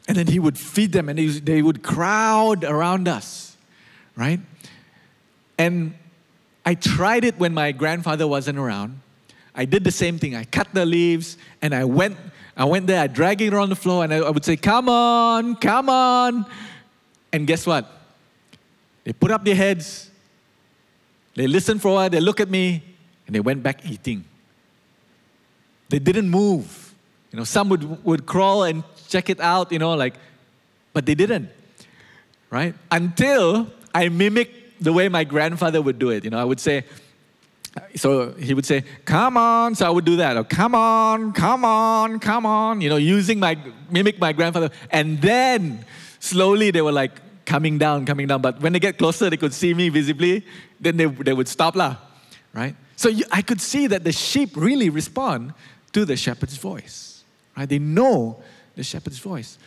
[0.07, 3.57] And then he would feed them and they, they would crowd around us,
[4.15, 4.39] right?
[5.57, 5.95] And
[6.65, 9.01] I tried it when my grandfather wasn't around.
[9.53, 10.35] I did the same thing.
[10.35, 12.17] I cut the leaves and I went,
[12.55, 14.87] I went there, I dragged it around the floor, and I, I would say, Come
[14.87, 16.45] on, come on.
[17.33, 17.89] And guess what?
[19.03, 20.10] They put up their heads,
[21.35, 22.83] they listen for a while, they look at me,
[23.25, 24.25] and they went back eating.
[25.89, 26.93] They didn't move.
[27.31, 30.15] You know, some would, would crawl and check it out, you know, like,
[30.93, 31.49] but they didn't,
[32.49, 32.75] right?
[32.91, 36.23] Until I mimicked the way my grandfather would do it.
[36.23, 36.83] You know, I would say,
[37.95, 39.75] so he would say, come on.
[39.75, 40.35] So I would do that.
[40.35, 42.81] Or, come on, come on, come on.
[42.81, 43.57] You know, using my,
[43.89, 44.71] mimic my grandfather.
[44.89, 45.85] And then
[46.19, 47.13] slowly they were like
[47.51, 48.41] coming down, coming down.
[48.41, 50.45] But when they get closer, they could see me visibly.
[50.79, 51.97] Then they, they would stop lah,
[52.53, 52.75] right?
[52.95, 55.53] So you, I could see that the sheep really respond
[55.91, 57.25] to the shepherd's voice.
[57.57, 57.67] Right?
[57.67, 58.41] They know
[58.75, 59.57] the shepherd's voice.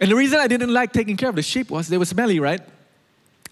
[0.00, 2.40] And the reason I didn't like taking care of the sheep was they were smelly,
[2.40, 2.62] right?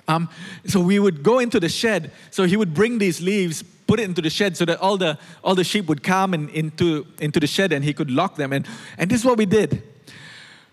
[0.09, 0.31] Um,
[0.67, 2.11] so we would go into the shed.
[2.31, 5.19] So he would bring these leaves, put it into the shed so that all the,
[5.43, 8.55] all the sheep would come and into, into the shed and he could lock them.
[8.55, 8.67] And,
[8.97, 9.83] and this is what we did.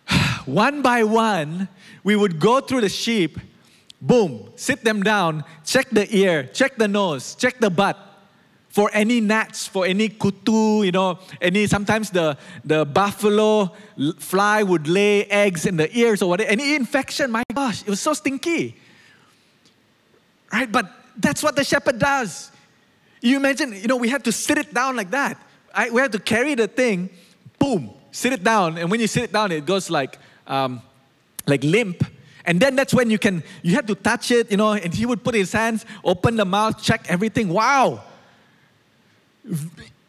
[0.46, 1.68] one by one,
[2.04, 3.40] we would go through the sheep,
[4.02, 7.98] boom, sit them down, check the ear, check the nose, check the butt,
[8.72, 13.70] for any gnats, for any kutu, you know, any sometimes the, the buffalo
[14.18, 18.00] fly would lay eggs in the ears or whatever, any infection, my gosh, it was
[18.00, 18.78] so stinky.
[20.54, 20.72] Right?
[20.72, 22.52] But that's what the shepherd does.
[23.22, 25.38] You imagine, you know, we had to sit it down like that.
[25.74, 27.10] I, we had to carry the thing,
[27.60, 28.78] boom, sit it down.
[28.78, 30.82] And when you sit it down, it goes like, um,
[31.48, 32.04] like limp.
[32.46, 35.06] And then that's when you can, you had to touch it, you know, and he
[35.06, 37.50] would put his hands, open the mouth, check everything.
[37.50, 38.04] Wow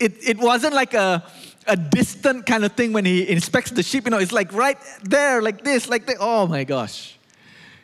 [0.03, 1.25] it, it wasn't like a,
[1.67, 4.05] a distant kind of thing when he inspects the sheep.
[4.05, 6.17] You know, it's like right there, like this, like that.
[6.19, 7.17] Oh my gosh.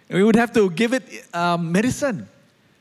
[0.08, 2.28] And we would have to give it um, medicine.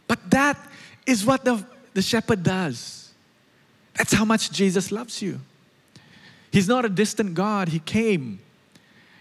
[0.07, 0.57] But that
[1.05, 3.11] is what the, the shepherd does.
[3.95, 5.39] That's how much Jesus loves you.
[6.51, 8.39] He's not a distant God, He came.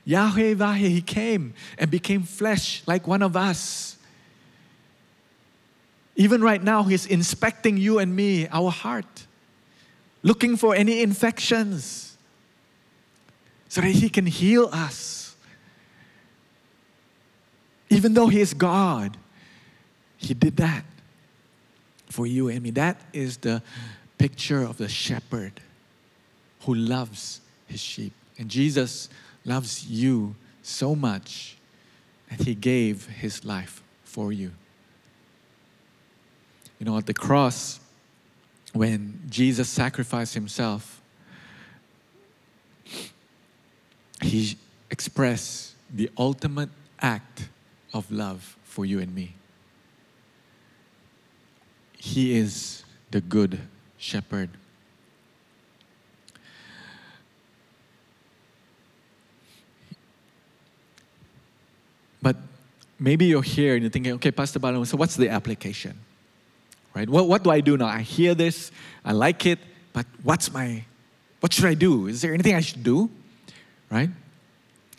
[0.07, 3.99] Yahweh Vahe, He came and became flesh like one of us.
[6.15, 9.27] Even right now, He's inspecting you and me, our heart
[10.23, 12.17] looking for any infections
[13.69, 15.37] so that He can heal us.
[17.91, 19.19] Even though He is God,
[20.17, 20.85] He did that
[22.09, 22.71] for you and me.
[22.71, 23.63] That is the
[24.19, 25.61] picture of the shepherd
[26.63, 28.13] who loves his sheep.
[28.39, 29.09] And Jesus
[29.47, 31.57] loves you so much
[32.29, 34.51] that he gave his life for you.
[36.79, 37.81] You know, at the cross,
[38.73, 41.01] when Jesus sacrificed himself,
[44.21, 44.57] he
[44.91, 46.69] expressed the ultimate
[47.01, 47.49] act
[47.95, 49.35] of love for you and me.
[51.97, 53.61] He is the good
[53.97, 54.51] shepherd.
[62.27, 62.39] But
[62.99, 65.97] maybe you're here and you're thinking, okay, Pastor Bala, so what's the application?
[66.93, 67.09] Right?
[67.09, 67.87] What, what do I do now?
[67.87, 68.73] I hear this,
[69.05, 69.61] I like it,
[69.93, 70.83] but what's my,
[71.39, 72.09] what should I do?
[72.09, 73.09] Is there anything I should do?
[73.91, 74.11] Right?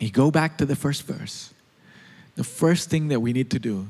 [0.00, 1.52] You go back to the first verse.
[2.36, 3.88] The first thing that we need to do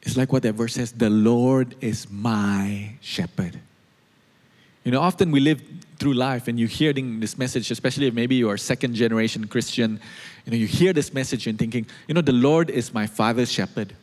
[0.00, 3.60] it's like what that verse says the Lord is my shepherd.
[4.84, 5.60] You know, often we live
[5.98, 9.46] through life and you hear this message, especially if maybe you are a second generation
[9.46, 10.00] Christian,
[10.44, 13.50] you know, you hear this message and thinking, you know, the Lord is my father's
[13.50, 13.94] shepherd.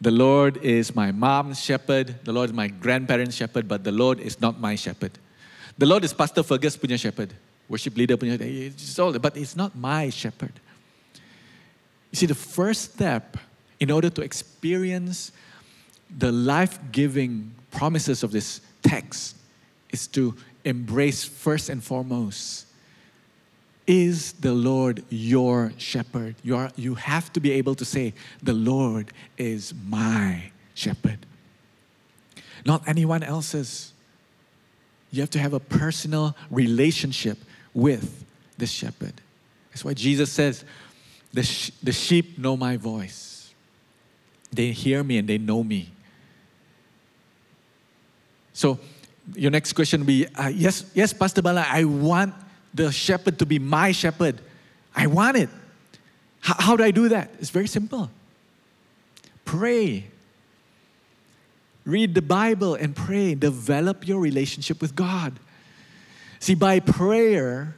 [0.00, 2.24] The Lord is my mom's shepherd.
[2.24, 5.12] The Lord is my grandparents' shepherd, but the Lord is not my shepherd.
[5.76, 7.32] The Lord is Pastor Fergus punya shepherd,
[7.68, 10.52] worship leader punya, it's all, but it's not my shepherd.
[12.10, 13.36] You see, the first step
[13.78, 15.32] in order to experience
[16.18, 19.36] the life giving promises of this text
[19.90, 22.66] is to embrace first and foremost
[23.90, 26.36] is the Lord your shepherd?
[26.44, 31.18] You, are, you have to be able to say, The Lord is my shepherd,
[32.64, 33.92] not anyone else's.
[35.10, 37.38] You have to have a personal relationship
[37.74, 38.24] with
[38.58, 39.14] the shepherd.
[39.70, 40.64] That's why Jesus says,
[41.32, 43.30] The, sh- the sheep know my voice
[44.52, 45.90] they hear me and they know me.
[48.52, 48.78] So,
[49.34, 52.34] your next question will be uh, yes, yes, Pastor Bala, I want
[52.74, 54.40] the shepherd to be my shepherd.
[54.94, 55.48] I want it.
[56.44, 57.30] H- how do I do that?
[57.38, 58.10] It's very simple.
[59.44, 60.06] Pray.
[61.84, 63.34] Read the Bible and pray.
[63.34, 65.38] Develop your relationship with God.
[66.38, 67.74] See, by prayer,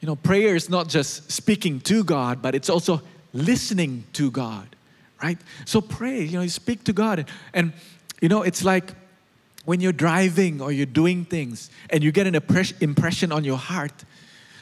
[0.00, 4.74] you know, prayer is not just speaking to God, but it's also listening to God
[5.24, 5.38] right?
[5.64, 7.20] So pray, you know, you speak to God.
[7.20, 7.72] And, and,
[8.20, 8.92] you know, it's like
[9.64, 14.04] when you're driving or you're doing things and you get an impression on your heart,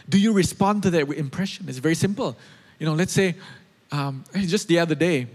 [0.09, 1.69] do you respond to that impression?
[1.69, 2.37] It's very simple.
[2.79, 3.35] You know, let's say,
[3.91, 5.27] um, just the other day,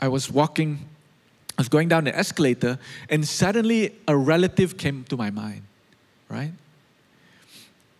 [0.00, 0.88] I was walking,
[1.56, 5.62] I was going down the escalator, and suddenly a relative came to my mind,
[6.28, 6.52] right?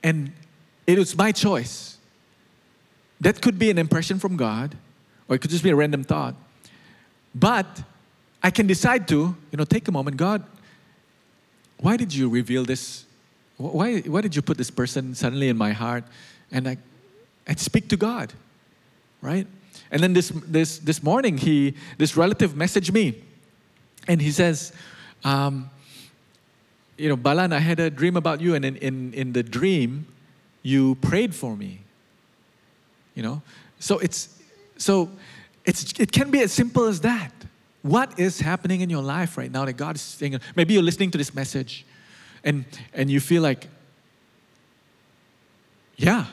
[0.02, 0.32] And
[0.86, 1.98] it was my choice.
[3.20, 4.76] That could be an impression from God,
[5.28, 6.34] or it could just be a random thought.
[7.34, 7.82] But
[8.46, 10.16] I can decide to, you know, take a moment.
[10.16, 10.44] God,
[11.78, 13.04] why did you reveal this?
[13.56, 16.04] Why, why did you put this person suddenly in my heart?
[16.52, 16.76] And I,
[17.48, 18.32] I speak to God,
[19.20, 19.48] right?
[19.90, 23.20] And then this, this, this morning, he, this relative messaged me,
[24.06, 24.72] and he says,
[25.24, 25.68] um,
[26.96, 30.06] you know, Balan, I had a dream about you, and in, in, in the dream,
[30.62, 31.80] you prayed for me.
[33.16, 33.42] You know,
[33.80, 34.40] so it's
[34.76, 35.10] so
[35.64, 37.32] it's, it can be as simple as that.
[37.86, 40.40] What is happening in your life right now that God is saying?
[40.56, 41.86] Maybe you're listening to this message
[42.42, 43.68] and, and you feel like,
[45.96, 46.26] yeah,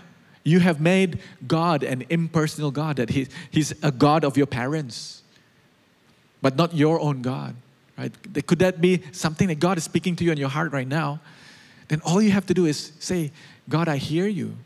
[0.44, 5.22] you have made God an impersonal God, that he, He's a God of your parents,
[6.42, 7.56] but not your own God.
[8.00, 8.12] Right?
[8.48, 11.20] Could that be something that God is speaking to you in your heart right now?
[11.88, 13.32] Then all you have to do is say,
[13.70, 14.58] God, I hear you.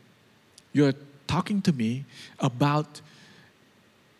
[0.72, 0.94] You're
[1.26, 2.06] talking to me
[2.38, 3.02] about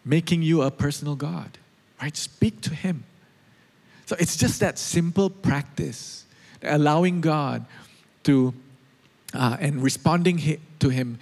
[0.05, 1.57] making you a personal God,
[2.01, 2.17] right?
[2.17, 3.05] Speak to Him.
[4.07, 6.25] So it's just that simple practice,
[6.63, 7.67] allowing God
[8.25, 8.55] to,
[9.35, 11.19] uh, and responding to Him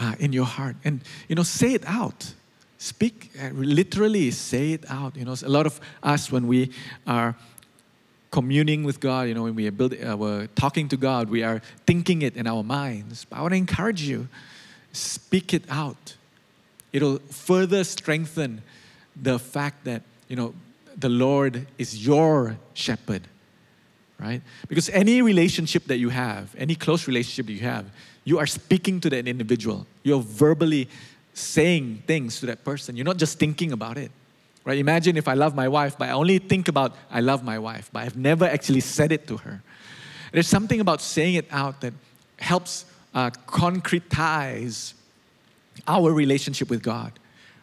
[0.00, 0.76] uh, in your heart.
[0.84, 2.32] And, you know, say it out.
[2.78, 5.16] Speak, uh, literally say it out.
[5.16, 6.72] You know, a lot of us, when we
[7.06, 7.36] are
[8.30, 11.42] communing with God, you know, when we are building, uh, we're talking to God, we
[11.42, 13.24] are thinking it in our minds.
[13.24, 14.28] But I want to encourage you,
[14.92, 16.16] speak it out
[16.96, 18.62] it'll further strengthen
[19.20, 20.54] the fact that, you know,
[20.96, 23.22] the Lord is your shepherd,
[24.18, 24.40] right?
[24.68, 27.86] Because any relationship that you have, any close relationship that you have,
[28.24, 29.86] you are speaking to that individual.
[30.02, 30.88] You're verbally
[31.34, 32.96] saying things to that person.
[32.96, 34.10] You're not just thinking about it,
[34.64, 34.78] right?
[34.78, 37.90] Imagine if I love my wife, but I only think about I love my wife,
[37.92, 39.62] but I've never actually said it to her.
[40.32, 41.92] There's something about saying it out that
[42.38, 44.94] helps uh, concretize
[45.86, 47.12] our relationship with God.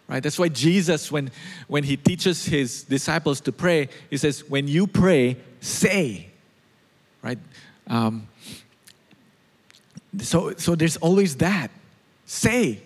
[0.07, 0.21] Right?
[0.21, 1.31] That's why Jesus, when,
[1.67, 6.27] when he teaches his disciples to pray, he says, when you pray, say.
[7.21, 7.39] Right?
[7.87, 8.27] Um,
[10.19, 11.71] so, so there's always that.
[12.25, 12.81] Say.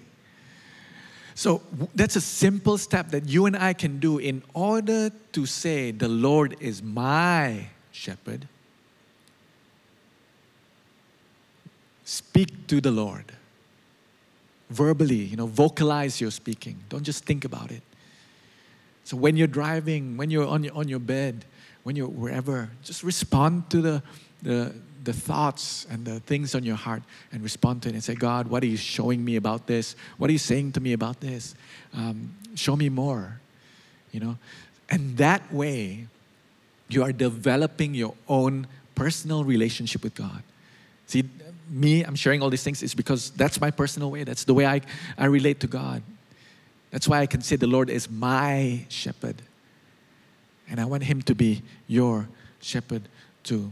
[1.36, 1.62] So
[1.94, 6.08] that's a simple step that you and I can do in order to say, The
[6.08, 8.48] Lord is my shepherd.
[12.06, 13.37] Speak to the Lord.
[14.70, 16.78] Verbally, you know, vocalize your speaking.
[16.90, 17.82] Don't just think about it.
[19.04, 21.46] So when you're driving, when you're on your, on your bed,
[21.84, 24.04] when you're wherever, just respond to the,
[24.44, 27.02] the, the thoughts and the things on your heart
[27.32, 29.96] and respond to it and say, God, what are you showing me about this?
[30.18, 31.56] What are you saying to me about this?
[31.94, 33.40] Um, show me more,
[34.12, 34.38] you know?
[34.90, 36.08] And that way,
[36.90, 40.44] you are developing your own personal relationship with God.
[41.06, 41.24] See,
[41.70, 44.24] me, I'm sharing all these things is because that's my personal way.
[44.24, 44.82] That's the way I,
[45.18, 46.02] I relate to God.
[46.92, 49.42] That's why I can say the Lord is my shepherd.
[50.70, 52.28] And I want Him to be your
[52.62, 53.04] shepherd
[53.44, 53.72] too.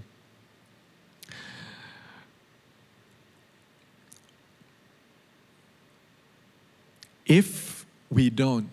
[7.26, 8.70] If we don't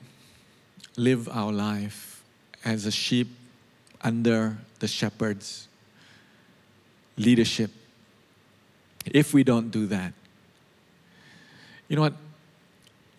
[0.97, 2.23] live our life
[2.65, 3.29] as a sheep
[4.03, 5.69] under the shepherd's
[7.17, 7.71] leadership,
[9.07, 10.13] if we don't do that,
[11.89, 12.15] you know what?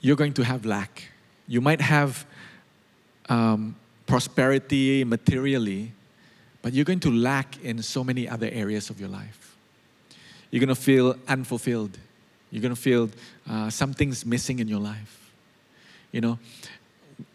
[0.02, 1.10] You're going to have lack.
[1.48, 2.26] You might have
[3.30, 3.76] um,
[4.06, 5.92] prosperity materially,
[6.62, 9.56] but you're going to lack in so many other areas of your life.
[10.52, 11.98] You're going to feel unfulfilled.
[12.52, 13.10] You're going to feel
[13.50, 15.32] uh, something's missing in your life.
[16.12, 16.40] You know,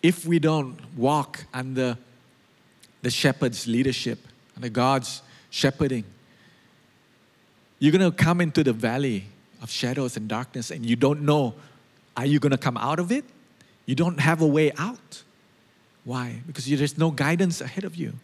[0.03, 1.99] if we don't walk under
[3.03, 4.19] the shepherd's leadership,
[4.57, 6.05] under God's shepherding,
[7.79, 9.25] you're going to come into the valley
[9.63, 11.55] of shadows and darkness and you don't know
[12.17, 13.25] are you going to come out of it?
[13.87, 15.23] You don't have a way out.
[16.03, 16.43] Why?
[16.49, 18.15] Because there's no guidance ahead of you.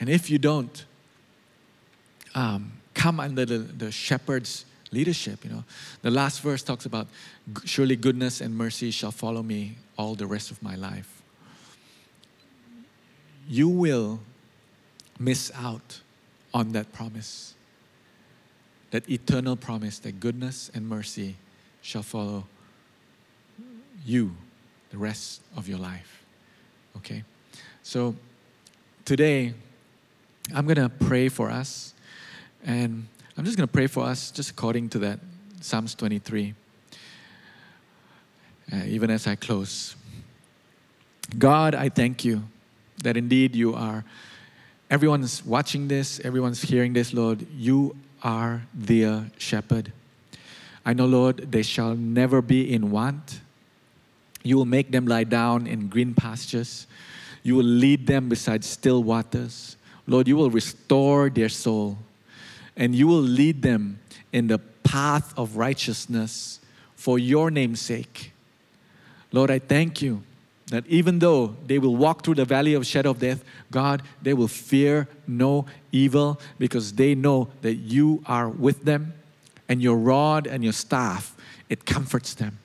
[0.00, 0.84] And if you don't
[2.34, 5.44] um, come under the, the shepherd's leadership.
[5.44, 5.64] You know,
[6.02, 7.08] the last verse talks about
[7.64, 11.22] surely goodness and mercy shall follow me all the rest of my life.
[13.48, 14.20] You will
[15.18, 16.01] miss out
[16.54, 17.54] on that promise,
[18.90, 21.36] that eternal promise that goodness and mercy
[21.80, 22.44] shall follow
[24.04, 24.34] you
[24.90, 26.24] the rest of your life.
[26.96, 27.24] Okay?
[27.82, 28.14] So
[29.04, 29.54] today,
[30.54, 31.94] I'm going to pray for us.
[32.64, 35.20] And I'm just going to pray for us, just according to that
[35.60, 36.54] Psalms 23,
[38.72, 39.96] uh, even as I close.
[41.38, 42.44] God, I thank you
[43.02, 44.04] that indeed you are,
[44.92, 49.90] everyone's watching this, everyone's hearing this, Lord, you are their shepherd.
[50.84, 53.40] I know, Lord, they shall never be in want.
[54.42, 56.86] You will make them lie down in green pastures.
[57.42, 59.78] You will lead them beside still waters.
[60.06, 61.96] Lord, you will restore their soul
[62.76, 63.98] and you will lead them
[64.30, 66.60] in the path of righteousness
[66.96, 68.32] for your name's sake.
[69.32, 70.22] Lord, I thank you
[70.72, 74.34] that even though they will walk through the valley of shadow of death, God, they
[74.34, 79.14] will fear no evil because they know that you are with them
[79.68, 81.36] and your rod and your staff,
[81.68, 82.58] it comforts them.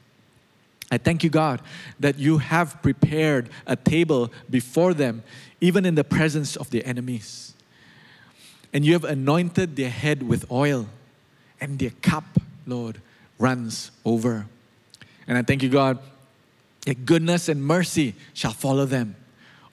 [0.90, 1.62] I thank you, God,
[2.00, 5.24] that you have prepared a table before them,
[5.62, 7.48] even in the presence of their enemies
[8.74, 10.88] and you have anointed their head with oil,
[11.60, 12.24] and their cup,
[12.66, 13.02] Lord,
[13.40, 14.46] runs over.
[15.28, 15.98] And I thank you, God,
[16.88, 19.14] that goodness and mercy shall follow them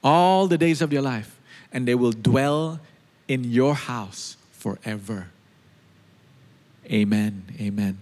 [0.03, 1.39] all the days of your life,
[1.71, 2.81] and they will dwell
[3.29, 5.29] in your house forever.
[6.91, 7.45] Amen.
[7.61, 7.99] Amen.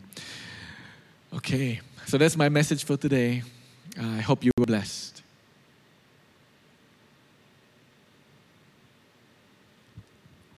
[1.35, 3.43] Okay, so that's my message for today.
[4.01, 5.22] I hope you were blessed.